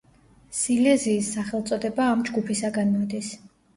სილეზიის 0.59 1.29
სახელწოდება 1.35 2.07
ამ 2.15 2.25
ჯგუფისაგან 2.31 2.95
მოდის. 2.95 3.31